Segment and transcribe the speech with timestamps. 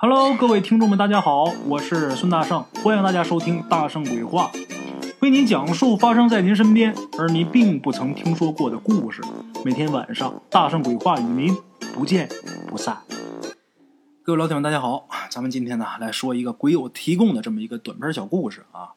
[0.00, 4.48] Hello，各位听众们，大家好，我是孙大圣，欢迎大家收听《大圣鬼话》，
[5.18, 9.20] 为您讲述发生在您身边而您并不曾听说过的故事。
[9.64, 11.52] 每天晚上，《大圣鬼话》与您
[11.92, 12.28] 不见
[12.68, 13.02] 不散。
[14.22, 18.94] 各位老铁们，大家好，咱们今天呢来说一个鬼友提供的这么一个短篇小故事啊。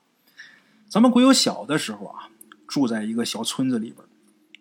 [0.87, 2.29] 咱们鬼友小的时候啊，
[2.67, 4.05] 住在一个小村子里边，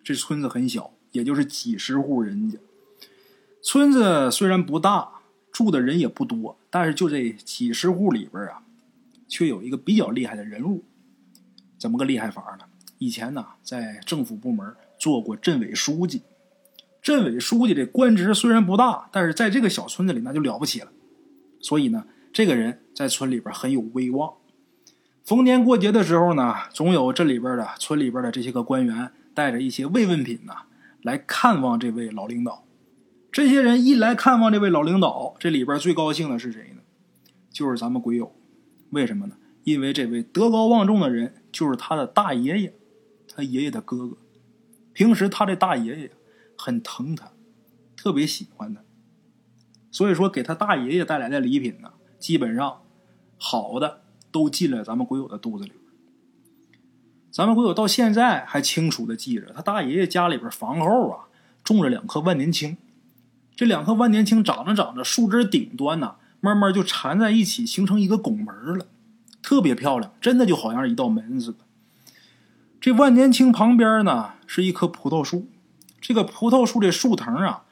[0.03, 2.57] 这村子很小，也就是几十户人家。
[3.61, 5.20] 村子虽然不大。
[5.51, 8.61] 住的人也不多，但是就这几十户里边啊，
[9.27, 10.83] 却有一个比较厉害的人物。
[11.77, 12.65] 怎么个厉害法呢？
[12.99, 16.21] 以前呢，在政府部门做过镇委书记。
[17.01, 20.91] 镇委书记这官职虽然不大，但是在这个小村子里那就了不起了。
[21.59, 24.33] 所以呢，这个人在村里边很有威望。
[25.23, 30.53] 逢年过节的时候呢，总有镇里边的、村里边的这些个官员带着一些慰问品呢，
[31.01, 32.63] 来看望这位老领导。
[33.31, 36.81] 这些人一来看望这位老领导，这里边最高兴的是谁呢？
[37.49, 38.35] 就是咱们鬼友。
[38.89, 39.37] 为什么呢？
[39.63, 42.73] 因为这位德高望重的人就是他的大爷爷，
[43.33, 44.17] 他爷爷的哥哥。
[44.91, 46.11] 平时他这大爷爷
[46.57, 47.31] 很疼他，
[47.95, 48.81] 特别喜欢他，
[49.91, 52.81] 所以说给他大爷爷带来的礼品呢，基本上
[53.37, 55.71] 好的都进了咱们鬼友的肚子里。
[57.31, 61.29] 咱们鬼友到现在还清楚的记着，他大爷爷家里边房后啊
[61.63, 62.75] 种着两棵万年青。
[63.61, 68.87] 这两棵万年青长着长着，树枝顶端呢，慢慢就缠在一起，形成一个拱门了，
[69.43, 71.59] 特别漂亮，真的就好像一道门似的。
[72.79, 75.47] 这万年青旁边呢，是一棵葡萄树，
[75.99, 77.65] 这个葡萄树这树藤啊，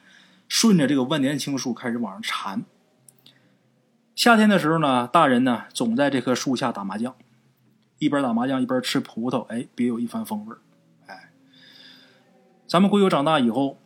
[0.47, 2.63] 顺着这个万年青树开始往上缠。
[4.15, 7.15] 夏天的时候呢，大人呢总在这棵树下打麻将，
[7.97, 10.55] 一边打麻将一边吃葡萄，哎，别有一番风味
[11.07, 11.31] 哎，
[12.67, 13.79] 咱们龟友长大以后。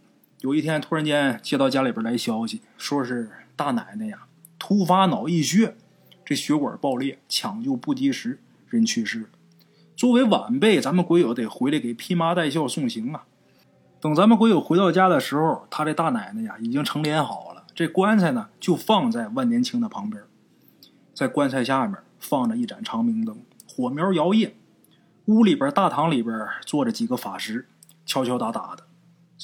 [0.43, 4.25] 有一天，突然间接到家里边来消息，说是大奶奶呀
[4.59, 5.77] 突发脑溢血，
[6.25, 9.27] 这血管爆裂，抢救不及时，人去世了。
[9.95, 13.23] 作为晚辈，咱们鬼友得回来给披麻戴孝送行啊。
[14.01, 20.21] 等咱们鬼友回到家的时候，他这大奶奶呀已经成殓好了，这棺材呢就放在万年青的旁边，
[21.13, 24.51] 在棺材下面放着一盏长明灯，火苗摇曳。
[25.27, 27.69] 屋里边大堂里边坐着几个法师，
[28.05, 28.83] 敲敲打打的。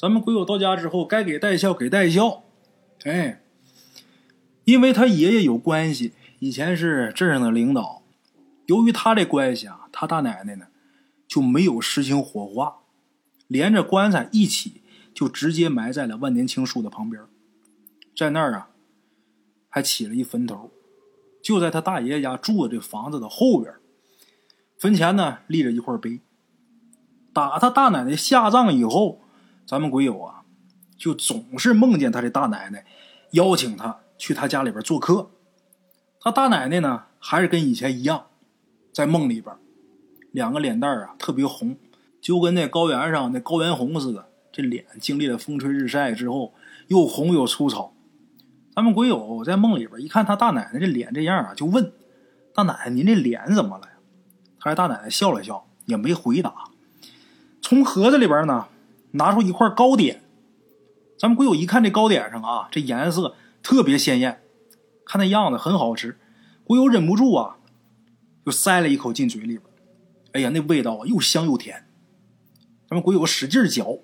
[0.00, 2.44] 咱们鬼友到家之后，该给带孝给带孝，
[3.04, 3.42] 哎，
[4.64, 8.00] 因为他爷爷有关系，以前是镇上的领导。
[8.64, 10.68] 由于他这关系啊，他大奶奶呢
[11.28, 12.78] 就没有实行火化，
[13.46, 14.80] 连着棺材一起
[15.12, 17.22] 就直接埋在了万年青树的旁边，
[18.16, 18.70] 在那儿啊
[19.68, 20.70] 还起了一坟头，
[21.42, 23.74] 就在他大爷爷家住的这房子的后边，
[24.78, 26.20] 坟前呢立着一块碑。
[27.34, 29.20] 打他大奶奶下葬以后。
[29.70, 30.42] 咱们鬼友啊，
[30.96, 32.84] 就总是梦见他的大奶奶
[33.30, 35.30] 邀请他去他家里边做客。
[36.20, 38.26] 他大奶奶呢，还是跟以前一样，
[38.92, 39.54] 在梦里边，
[40.32, 41.76] 两个脸蛋啊特别红，
[42.20, 44.28] 就跟那高原上那高原红似的。
[44.50, 46.52] 这脸经历了风吹日晒之后，
[46.88, 47.94] 又红又粗糙。
[48.74, 51.92] 咱们鬼友在梦里边一看他大奶奶这脸这样啊，就问
[52.52, 53.92] 大奶奶：“您这脸怎么了呀？”
[54.58, 56.52] 他大奶奶笑了笑，也没回答。
[57.62, 58.66] 从盒子里边呢。
[59.12, 60.22] 拿出一块糕点，
[61.18, 64.42] 咱们鬼友一看这糕点上啊，这颜色特别鲜艳，
[65.04, 66.18] 看那样子很好吃，
[66.64, 67.56] 鬼友忍不住啊，
[68.44, 69.62] 就塞了一口进嘴里边。
[70.32, 71.88] 哎呀，那味道啊又香又甜，
[72.88, 74.00] 咱们鬼友使劲嚼，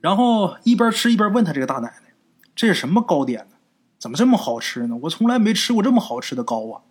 [0.00, 2.14] 然后一边吃一边问他这个大奶奶
[2.54, 3.56] ：“这是什么糕点呢？
[3.98, 4.96] 怎么这么好吃呢？
[5.02, 6.82] 我从来没吃过这么好吃的糕啊！”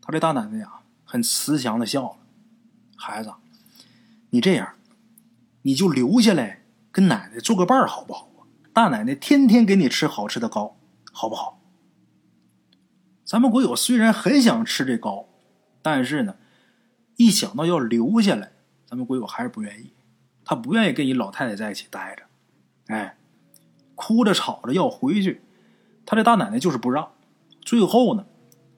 [0.00, 2.16] 他这大奶奶呀，很慈祥的笑了
[2.96, 3.32] ：“孩子，
[4.30, 4.68] 你这样。”
[5.68, 8.30] 你就留下来跟奶奶做个伴儿好不好？
[8.72, 10.78] 大奶奶天天给你吃好吃的糕，
[11.12, 11.60] 好不好？
[13.22, 15.28] 咱们国友虽然很想吃这糕，
[15.82, 16.36] 但是呢，
[17.16, 18.52] 一想到要留下来，
[18.86, 19.92] 咱们国友还是不愿意。
[20.42, 22.22] 他不愿意跟你老太太在一起待着，
[22.86, 23.18] 哎，
[23.94, 25.42] 哭着吵着要回去。
[26.06, 27.12] 他这大奶奶就是不让。
[27.60, 28.24] 最后呢，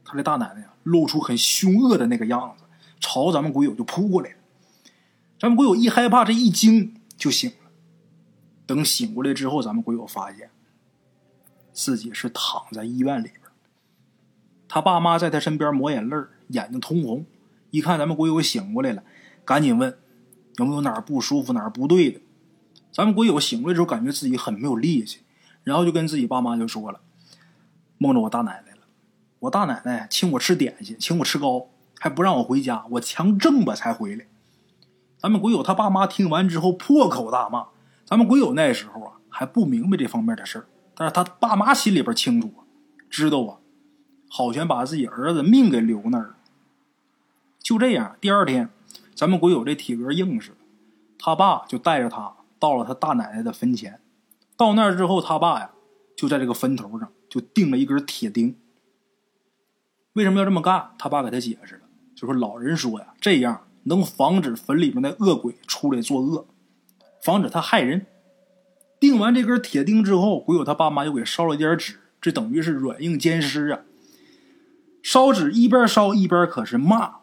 [0.04, 2.64] 他这大奶奶呀，露出很凶恶的那个样子，
[2.98, 4.36] 朝咱们鬼友就扑过来了。
[5.40, 7.70] 咱们鬼友一害怕，这一惊就醒了。
[8.66, 10.50] 等醒过来之后，咱们鬼友发现
[11.72, 13.40] 自己是躺在医院里边。
[14.68, 16.16] 他爸妈在他身边抹眼泪
[16.48, 17.24] 眼睛通红。
[17.70, 19.02] 一看咱们鬼友醒过来了，
[19.42, 19.96] 赶紧问
[20.56, 22.20] 有没有哪儿不舒服、哪儿不对的。
[22.92, 25.20] 咱们鬼友醒过来之后，感觉自己很没有力气，
[25.64, 27.00] 然后就跟自己爸妈就说了
[27.96, 28.82] ：“梦着我大奶奶了，
[29.38, 34.26] 我大奶奶请我吃点心，请我吃糕，还不让我回家，我强挣吧才回来。”
[35.20, 37.66] 咱们鬼友他爸妈听完之后破口大骂。
[38.04, 42.52] 咱们鬼友那时候啊还不明白这方面的事儿，但是他爸妈心里边清楚，
[43.08, 43.58] 知道啊，
[44.28, 46.36] 好悬把自己儿子命给留那儿了。
[47.58, 48.70] 就这样，第二天，
[49.14, 50.56] 咱们鬼友这体格硬实，
[51.18, 54.00] 他爸就带着他到了他大奶奶的坟前。
[54.56, 55.70] 到那儿之后，他爸呀
[56.16, 58.56] 就在这个坟头上就钉了一根铁钉。
[60.14, 60.90] 为什么要这么干？
[60.98, 61.82] 他爸给他解释了，
[62.16, 66.46] 就说老人说呀，这样能防止坟里面的恶鬼出来作恶，
[67.22, 68.06] 防止他害人。
[68.98, 73.80] 钉完这根铁钉之后，鬼友他爸妈又给烧了一点纸，这等于是软硬兼施啊。
[75.02, 77.20] 烧纸一边烧一边可是骂，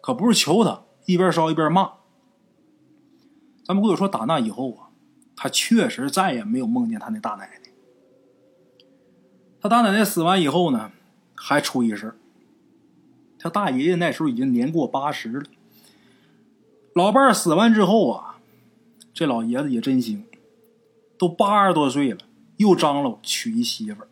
[0.00, 1.92] 可不是求他，一边烧一边骂。
[3.64, 4.90] 咱们鬼友说，打那以后啊，
[5.34, 7.70] 他确实再也没有梦见他那大奶奶。
[9.60, 10.92] 他大奶奶死完以后呢？
[11.34, 12.16] 还出一事
[13.36, 15.44] 他大爷爷那时候已经年过八十了。
[16.94, 18.36] 老伴儿死完之后啊，
[19.14, 20.24] 这老爷子也真行，
[21.18, 22.18] 都八十多岁了，
[22.58, 24.08] 又张罗娶一媳妇儿，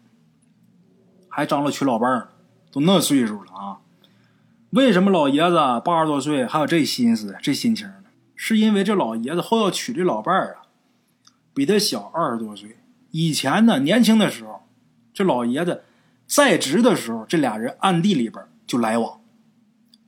[1.28, 2.28] 还张罗娶老伴儿，
[2.72, 3.78] 都那岁数了啊。
[4.70, 8.04] 为什么老爷子八十多岁还有这心思、这心情呢？
[8.34, 10.62] 是因为这老爷子后要娶这老伴儿啊，
[11.52, 12.78] 比他小二十多岁。
[13.10, 14.62] 以前呢，年轻的时候，
[15.12, 15.84] 这老爷子。
[16.26, 19.20] 在职的时候，这俩人暗地里边就来往。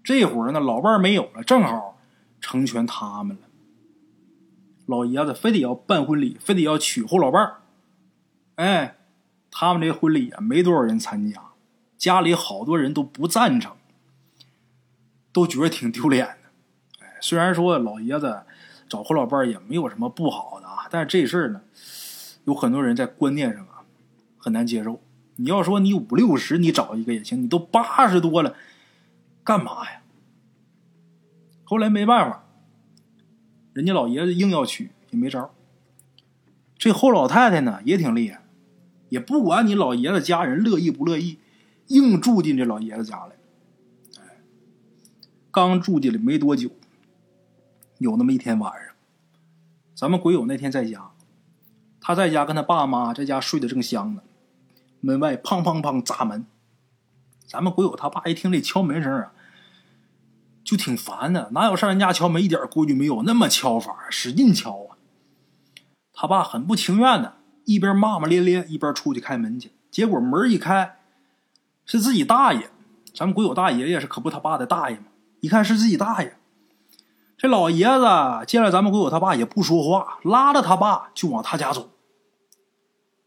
[0.04, 1.98] 这会儿呢，老伴儿没有了，正好
[2.42, 3.42] 成全他们了。
[4.84, 7.62] 老爷子非得要办婚礼，非得要娶后老伴儿。
[8.56, 8.98] 哎，
[9.50, 11.52] 他们这婚礼啊，没多少人参加，
[11.96, 13.76] 家里好多人都不赞成，
[15.32, 17.06] 都觉得挺丢脸的。
[17.06, 18.42] 哎，虽然说老爷子
[18.88, 21.62] 找后老伴儿也没有什么不好的啊，但是这事儿呢，
[22.44, 23.84] 有很多人在观念上啊
[24.36, 25.00] 很难接受。
[25.36, 27.42] 你要说你五六十，你找一个也行。
[27.42, 28.54] 你都八十多了，
[29.42, 30.01] 干嘛呀？
[31.72, 32.44] 后来没办法，
[33.72, 35.54] 人家老爷子硬要娶，也没招。
[36.76, 38.42] 这后老太太呢也挺厉害，
[39.08, 41.38] 也不管你老爷子家人乐意不乐意，
[41.86, 43.32] 硬住进这老爷子家来。
[45.50, 46.68] 刚住进来没多久，
[47.96, 48.94] 有那么一天晚上，
[49.94, 51.12] 咱们鬼友那天在家，
[52.02, 54.20] 他在家跟他爸妈在家睡得正香呢。
[55.00, 56.44] 门外砰砰砰砸门，
[57.46, 59.32] 咱们鬼友他爸一听这敲门声啊，
[60.64, 61.50] 就挺烦的。
[61.52, 64.96] 哪有上人家敲门一点规矩没有，那么敲法，使劲敲啊！
[66.12, 69.72] 他爸很不情愿的，一边骂骂咧咧，一边出去开门去。
[69.90, 70.98] 结果门一开，
[71.84, 72.70] 是自己大爷。
[73.14, 75.04] 咱们鬼友大爷爷是可不他爸的大爷吗？
[75.40, 76.36] 一看是自己大爷，
[77.36, 81.90] 这老爷子见了咱们鬼友他爸也不说话，拉着他爸就往他家走。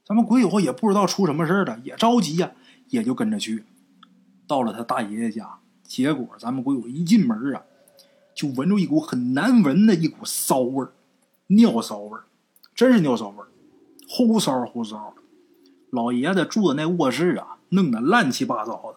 [0.07, 2.51] 咱们鬼友也不知道出什么事了，也着急呀，
[2.89, 3.65] 也就跟着去。
[4.47, 7.63] 到了他大爷爷家，结果咱们鬼友一进门啊，
[8.33, 10.91] 就闻着一股很难闻的一股骚味儿，
[11.47, 12.23] 尿骚味儿，
[12.73, 13.47] 真是尿骚味儿，
[14.09, 15.21] 齁骚齁骚的。
[15.91, 18.95] 老爷子住的那卧室啊，弄得乱七八糟的，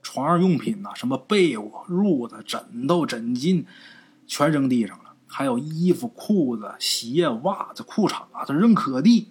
[0.00, 3.64] 床上用品呐，什么被窝、褥子、枕头、枕巾，
[4.26, 9.28] 全扔地上了，还有衣服、裤子、鞋、袜子、裤衩子扔可地。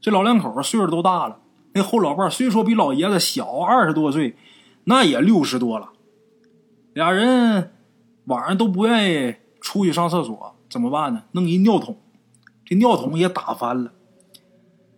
[0.00, 1.40] 这老两口岁数都大了，
[1.72, 4.36] 那后老伴虽说比老爷子小二十多岁，
[4.84, 5.90] 那也六十多了。
[6.92, 7.72] 俩人
[8.26, 11.24] 晚上都不愿意出去上厕所，怎么办呢？
[11.32, 11.98] 弄一尿桶，
[12.64, 13.92] 这尿桶也打翻了。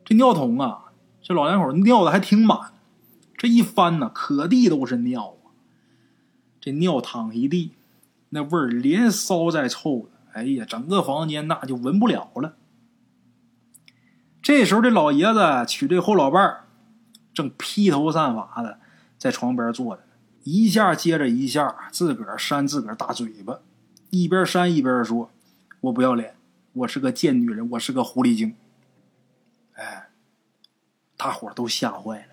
[0.04, 0.92] 这尿桶啊，
[1.22, 2.72] 这老两口尿的还挺满，
[3.36, 5.50] 这一翻呢，可地都是尿啊。
[6.60, 7.72] 这尿淌一地，
[8.30, 12.56] 那味儿连骚带臭的，哎呀，整个房间那就闻不了了。
[14.42, 16.64] 这时候，这老爷子娶这后老伴儿，
[17.32, 18.78] 正披头散发的
[19.18, 20.02] 在床边坐着，
[20.44, 23.60] 一下接着一下，自个儿扇自个儿大嘴巴，
[24.10, 25.30] 一边扇一边说
[25.82, 26.36] ：“我不要脸，
[26.72, 28.54] 我是个贱女人，我是个狐狸精。”
[29.74, 30.10] 哎，
[31.16, 32.32] 大伙都吓坏了。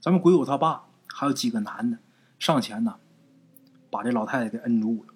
[0.00, 1.98] 咱们鬼友他爸还有几个男的
[2.38, 2.96] 上前呢，
[3.90, 5.14] 把这老太太给摁住了。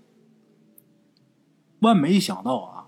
[1.80, 2.86] 万没想到啊，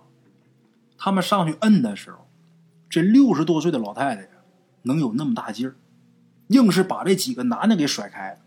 [0.96, 2.26] 他们上去摁的时候。
[2.90, 4.28] 这六十多岁的老太太呀，
[4.84, 5.76] 能有那么大劲儿，
[6.48, 8.38] 硬是把这几个男的给甩开了。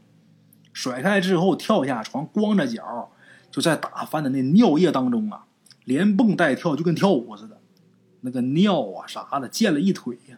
[0.73, 3.11] 甩开之后，跳下床，光着脚
[3.49, 5.45] 就在打翻的那尿液当中啊，
[5.83, 7.59] 连蹦带跳，就跟跳舞似的。
[8.21, 10.37] 那个尿啊啥的溅了一腿呀。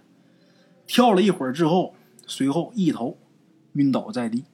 [0.88, 3.18] 跳了一会儿之后，随后一头
[3.74, 4.46] 晕倒在地，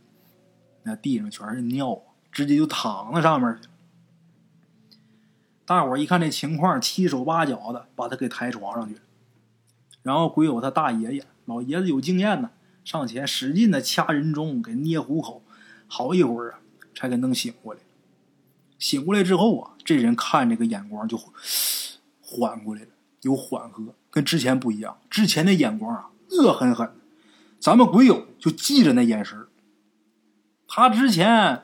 [0.84, 2.02] 那地上全是尿啊，
[2.32, 3.68] 直接就躺在上面去。
[5.66, 9.02] 大伙一看这情况，七手八脚的把他给抬床上去了。
[10.02, 12.52] 然后鬼友他大爷爷，老爷子有经验呢，
[12.90, 15.44] 上前使劲的掐人中，给捏虎口，
[15.86, 16.60] 好一会儿啊，
[16.96, 17.82] 才给弄醒过来。
[18.80, 21.16] 醒过来之后啊，这人看这个眼光就
[22.20, 22.88] 缓过来了，
[23.22, 24.98] 有缓和，跟之前不一样。
[25.08, 26.92] 之前的眼光啊，恶狠狠，
[27.60, 29.38] 咱们鬼友就记着那眼神
[30.68, 31.62] 他之前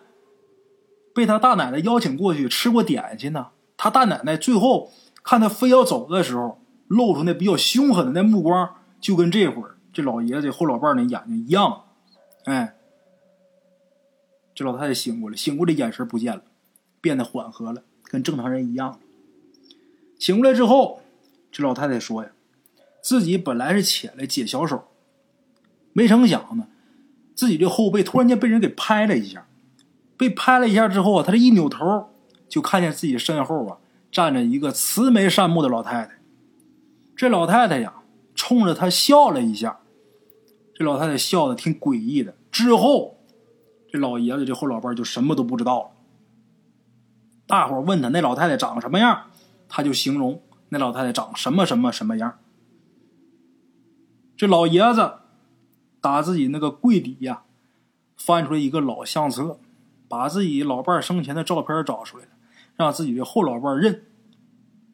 [1.15, 3.47] 被他大奶奶邀请过去吃过点心呢。
[3.77, 11.83] 他大奶奶最后看他非要走的时候，露出那比较凶狠的那目光，就跟这会儿这老爷子后老伴儿那眼睛一样。
[12.43, 12.75] 哎，
[14.53, 16.43] 这老太太醒过来，醒过来眼神不见了，
[16.99, 18.99] 变得缓和了，跟正常人一样。
[20.19, 20.99] 醒过来之后，
[21.49, 22.31] 这老太太说呀，
[23.01, 24.83] 自己本来是起来解小手。
[25.93, 26.67] 没成想呢，
[27.33, 29.47] 自己这后背突然间被人给拍了一下，
[30.17, 32.09] 被拍了一下之后啊，她这一扭头
[32.49, 33.77] 就看见自己身后啊
[34.11, 36.19] 站着一个慈眉善目的老太太。
[37.15, 37.93] 这老太太呀，
[38.35, 39.79] 冲着他笑了一下，
[40.75, 42.35] 这老太太笑的挺诡异的。
[42.51, 43.17] 之后，
[43.89, 45.89] 这老爷子这后老伴就什么都不知道了。
[47.47, 49.31] 大伙问他那老太太长什么样，
[49.67, 52.37] 他就形容那老太太长什么什么什么样。
[54.37, 55.13] 这老爷子。
[56.01, 57.41] 打自己那个柜底呀，
[58.15, 59.59] 翻出来一个老相册，
[60.07, 62.29] 把自己老伴生前的照片找出来了，
[62.75, 64.05] 让自己的后老伴认，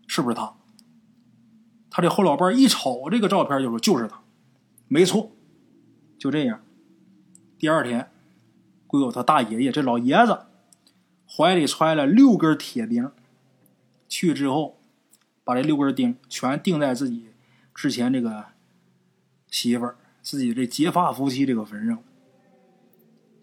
[0.07, 0.53] 是不是他？
[1.89, 4.21] 他这后老伴一瞅这个照片就说就是他，
[4.88, 5.31] 没错。
[6.21, 6.61] 就这样，
[7.57, 8.11] 第二天，
[8.85, 10.41] 鬼友他大爷爷这老爷子
[11.27, 13.09] 怀里揣了六根铁钉，
[14.07, 14.77] 去之后，
[15.43, 17.31] 把这六根钉全钉在自己
[17.73, 18.45] 之前这个
[19.49, 19.97] 媳妇儿。
[20.21, 22.03] 自己这结发夫妻这个坟上，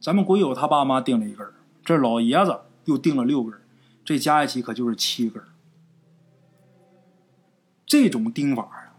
[0.00, 1.44] 咱们鬼友他爸妈钉了一根
[1.84, 3.60] 这老爷子又钉了六根
[4.04, 5.42] 这加一起可就是七根
[7.84, 8.94] 这种钉法啊，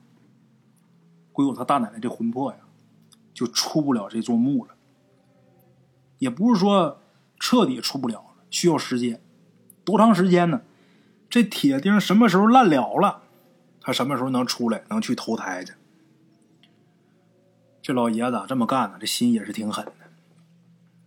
[1.31, 2.59] 鬼友他大奶奶这魂魄呀，
[3.39, 4.75] 就出不了这座墓了。
[6.17, 6.99] 也不是说
[7.39, 9.21] 彻底出不了了，需要时间，
[9.85, 10.61] 多长时间呢？
[11.29, 13.21] 这铁钉什么时候烂了了，
[13.79, 15.71] 他什么时候能出来，能去投胎去？
[17.81, 19.93] 这老爷子这么干呢，这心也是挺狠的。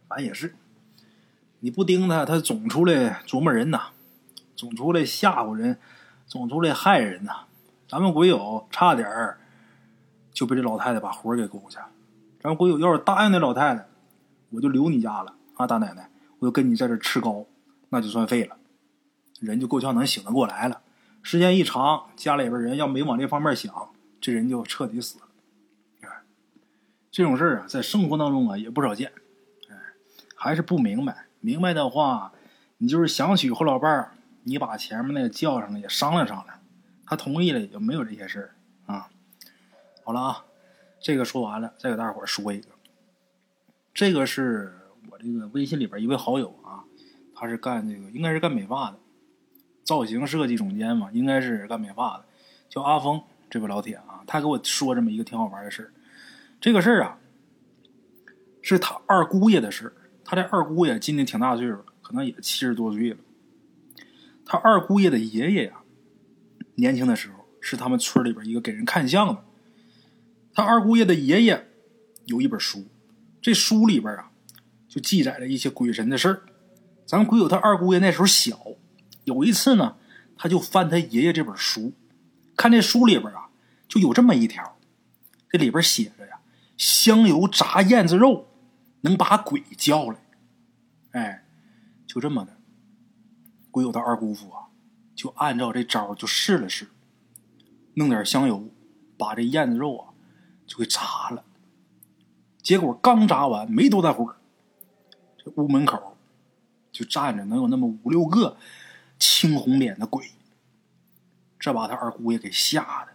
[0.08, 0.54] 反正也是，
[1.60, 3.88] 你不盯他，他总出来琢磨人呐，
[4.56, 5.78] 总出来吓唬人，
[6.26, 7.42] 总出来害人呐。
[7.86, 9.38] 咱们鬼友差点儿
[10.32, 11.90] 就被这老太太把活给勾下。
[12.42, 13.86] 然后鬼友要是答应那老太太，
[14.50, 17.46] 我就留你家了啊，大奶奶，我就跟你在这吃糕，
[17.88, 18.56] 那就算废了，
[19.40, 20.82] 人就够呛能醒得过来了。
[21.22, 23.72] 时间一长，家里边人要没往这方面想，
[24.20, 25.26] 这人就彻底死了。
[27.12, 29.12] 这种事儿啊，在生活当中啊也不少见，
[30.34, 31.26] 还是不明白。
[31.40, 32.32] 明白的话，
[32.78, 34.12] 你就是想娶后老伴儿，
[34.44, 36.58] 你把前面那个叫上了也商量商量，
[37.04, 38.54] 他同意了也就没有这些事儿
[38.92, 39.10] 啊。
[40.04, 40.44] 好了啊，
[41.02, 42.68] 这个说完了，再给大伙说一个。
[43.92, 44.72] 这个是
[45.10, 46.84] 我这个微信里边一位好友啊，
[47.34, 48.98] 他是干这个，应该是干美发的，
[49.82, 52.24] 造型设计总监嘛，应该是干美发的，
[52.68, 55.92] 叫阿峰这位老铁啊，他给我说这么一个挺好玩的事。
[56.60, 57.18] 这个事儿啊，
[58.62, 59.92] 是他二姑爷的事。
[60.24, 63.18] 他这二姑爷今年挺大岁数了，可能也七十多岁了。
[64.46, 65.82] 他二姑爷的爷爷呀，
[66.76, 69.44] 年轻的时候是他们村里边一个给人看相的。
[70.54, 71.68] 他二姑爷的爷爷
[72.26, 72.86] 有一本书，
[73.40, 74.30] 这书里边啊，
[74.88, 76.42] 就记载了一些鬼神的事儿。
[77.06, 78.58] 咱鬼友他二姑爷那时候小，
[79.24, 79.96] 有一次呢，
[80.36, 81.92] 他就翻他爷爷这本书，
[82.56, 83.48] 看这书里边啊，
[83.88, 84.78] 就有这么一条。
[85.48, 86.40] 这里边写着呀，
[86.76, 88.48] 香油炸燕子肉
[89.02, 90.16] 能把鬼叫来。
[91.10, 91.44] 哎，
[92.06, 92.56] 就这么的，
[93.70, 94.68] 鬼友的二姑父啊，
[95.14, 96.88] 就按照这招就试了试，
[97.94, 98.70] 弄点香油，
[99.18, 100.11] 把这燕子肉啊
[100.72, 101.44] 就给炸了。
[102.62, 104.36] 结果刚炸完没多大会儿，
[105.36, 106.16] 这屋门口
[106.90, 108.56] 就站着能有那么五六个
[109.18, 110.30] 青红脸的鬼，
[111.60, 113.12] 这把他二姑爷给吓的。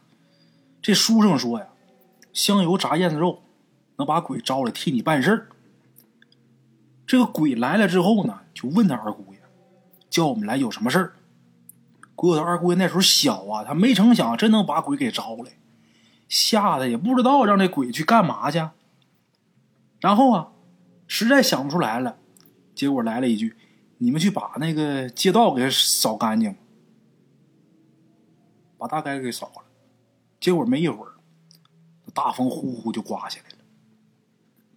[0.84, 1.68] 这书上说呀。
[2.34, 3.42] 香油炸燕子肉，
[3.96, 5.48] 能把鬼招来替你办事儿。
[7.08, 9.40] 这个鬼来了之后呢，就问他二姑爷
[10.08, 11.16] ：“叫我们来有什么事儿？”
[12.14, 15.58] 鬼友他二姑爷那时候小啊，他没成想真能把鬼给招来，
[16.28, 18.70] 吓得也不知道让这鬼去干嘛去。
[20.00, 20.52] 然后啊，
[21.08, 22.18] 实在想不出来了，
[22.76, 23.56] 结果来了一句
[23.98, 26.56] ：“你们去把那个街道给扫干净。”
[28.78, 29.64] 把大街给扫了，
[30.40, 31.14] 结果没一会儿。
[32.14, 33.58] 大风呼呼就刮下来了，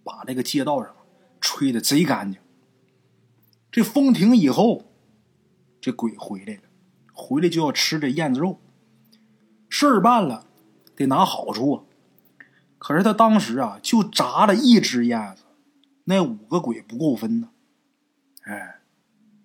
[0.03, 0.93] 把那个街道上
[1.39, 2.39] 吹的贼干净。
[3.71, 4.85] 这风停以后，
[5.79, 6.61] 这鬼回来了，
[7.13, 8.59] 回来就要吃这燕子肉。
[9.69, 10.47] 事儿办了，
[11.01, 11.83] 得拿好处啊。
[12.77, 15.43] 可是他当时啊，就炸了一只燕子，
[16.05, 17.49] 那五个鬼不够分呢。
[18.43, 18.79] 哎，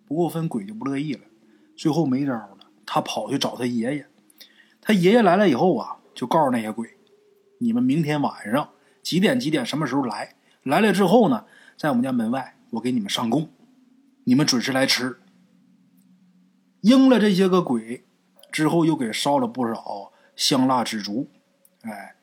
[0.07, 1.21] 不够分，鬼就不乐意了。
[1.77, 4.07] 最后没招了，他跑去找他爷爷。
[4.81, 6.97] 他爷爷来了以后啊，就告诉那些鬼。
[7.59, 8.71] 你们明天晚上
[9.03, 10.35] 几点几点什么时候来？
[10.63, 11.45] 来了之后呢，
[11.77, 13.51] 在我们家门外，我给你们上供，
[14.25, 15.19] 你们准时来吃。
[16.81, 18.05] 应了这些个鬼
[18.51, 21.29] 之后，又给烧了不少香蜡纸烛，
[21.87, 22.17] 哎，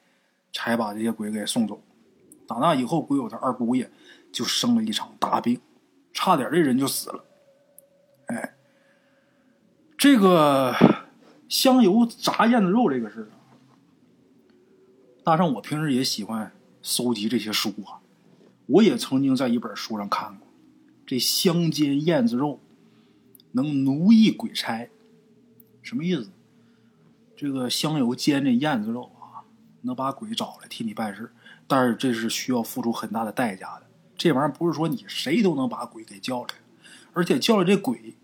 [0.51, 1.81] 才把这些鬼给送走。
[2.45, 3.89] 打那以后，鬼友他二姑爷
[4.31, 5.59] 就生了一场大病，
[6.13, 7.25] 差点这人就死了。
[8.27, 8.55] 哎，
[9.97, 10.75] 这个
[11.47, 13.39] 香油炸燕子肉这个事啊，
[15.23, 16.51] 大圣我平时也喜欢
[16.81, 18.01] 搜集这些书啊。
[18.65, 20.47] 我也曾经在一本书上看过，
[21.05, 22.59] 这香煎燕子肉
[23.51, 24.89] 能奴役鬼差，
[25.81, 26.29] 什么意思？
[27.35, 29.11] 这个香油煎这燕子肉，
[29.83, 31.31] 能把鬼找来替你办事，
[31.67, 33.83] 但是这是需要付出很大的代价的。
[34.17, 36.49] 这玩意儿不是说你谁都能把鬼给叫来，
[37.13, 38.15] 而且叫来这鬼，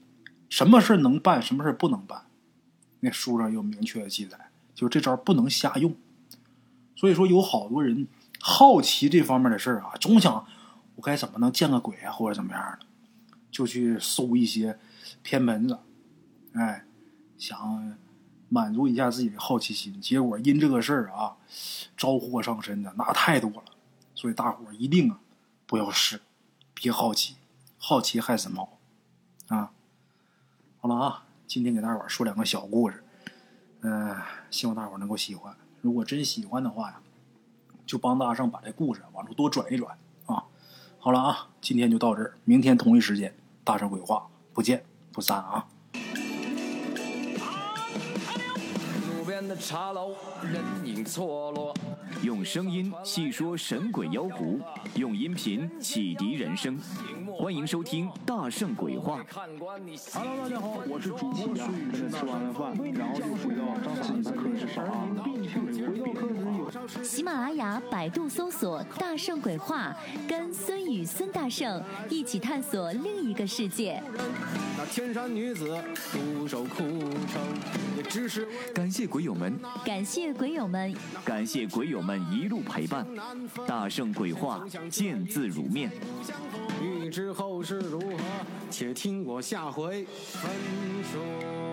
[0.50, 2.24] 什么事能办，什么事不能办，
[3.00, 5.96] 那书上有明确的记载，就这招不能瞎用。
[6.96, 8.08] 所以说，有好多人。
[8.42, 10.48] 好奇这方面的事儿啊，总想
[10.96, 12.86] 我该怎么能见个鬼啊，或者怎么样的，
[13.52, 14.80] 就去搜一些
[15.22, 15.78] 偏门子，
[16.54, 16.86] 哎，
[17.38, 17.98] 想
[18.50, 20.02] 满足一下自己的好奇心。
[20.02, 21.38] 结果因这个事儿啊，
[21.96, 23.64] 招祸上身的那太多了。
[24.14, 25.20] 所以大伙一定啊
[25.66, 26.22] 不要试，
[26.74, 27.36] 别好奇，
[27.78, 28.78] 好奇害死猫
[29.48, 29.72] 啊！
[30.82, 33.04] 好了啊，今天给大伙说两个小故事，
[33.82, 34.16] 嗯，
[34.52, 35.56] 希望大伙能够喜欢。
[35.82, 37.00] 如果真喜欢的话呀。
[37.86, 40.46] 就帮大圣把这故事往出多转一转啊！
[41.00, 45.66] 好了啊，今天就到这儿，明天同一时间，大圣鬼话不见不散啊！
[49.60, 51.74] 茶楼，人影错落。
[52.24, 54.60] 用声音细说神鬼妖狐，
[54.96, 56.78] 用音频启迪人生。
[57.40, 59.24] 欢迎收听《大圣鬼话》。
[60.14, 62.10] Hello，大家好，我是主播孙宇。
[62.10, 63.64] 吃完了饭，然后就回到
[64.04, 65.08] 自己的课室上啊。
[67.02, 69.96] 喜马拉雅、百度搜索“大圣鬼话”，
[70.28, 74.04] 跟孙宇、孙大圣一起探索另一个世界。
[74.78, 77.42] 那天山女子独守空城，
[77.96, 83.08] 也只是感谢鬼友们，感谢鬼友们，感谢鬼友们一路陪伴。
[83.66, 85.90] 大圣鬼话，见字如面。
[87.10, 88.18] 欲知后事如何，
[88.70, 90.52] 且听我下回分
[91.12, 91.69] 说。